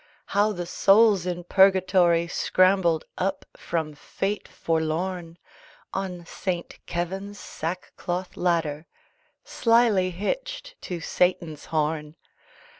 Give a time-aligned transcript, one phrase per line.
[0.33, 5.37] How the souls in Purgatory Scrambled up from fate forlorn
[5.93, 6.79] On St.
[6.87, 8.87] Keven's sackcloth ladder
[9.43, 12.15] Slyly hitched to Satan's horn.